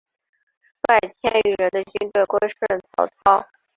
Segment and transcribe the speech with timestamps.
[0.87, 3.45] 率千余人的军队归顺曹操。